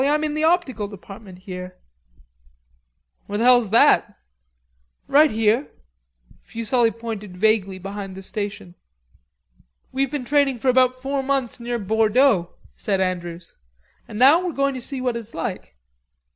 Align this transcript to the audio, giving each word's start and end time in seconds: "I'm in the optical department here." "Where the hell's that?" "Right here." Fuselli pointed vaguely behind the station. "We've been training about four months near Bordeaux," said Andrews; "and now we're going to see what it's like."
"I'm 0.03 0.23
in 0.23 0.33
the 0.33 0.43
optical 0.43 0.87
department 0.87 1.37
here." 1.43 1.77
"Where 3.27 3.37
the 3.37 3.43
hell's 3.43 3.69
that?" 3.69 4.17
"Right 5.07 5.29
here." 5.29 5.67
Fuselli 6.41 6.89
pointed 6.89 7.37
vaguely 7.37 7.77
behind 7.77 8.15
the 8.15 8.23
station. 8.23 8.73
"We've 9.91 10.09
been 10.09 10.25
training 10.25 10.59
about 10.65 10.95
four 10.95 11.21
months 11.21 11.59
near 11.59 11.77
Bordeaux," 11.77 12.49
said 12.75 12.99
Andrews; 12.99 13.57
"and 14.07 14.17
now 14.17 14.43
we're 14.43 14.53
going 14.53 14.73
to 14.73 14.81
see 14.81 15.01
what 15.01 15.15
it's 15.15 15.35
like." 15.35 15.75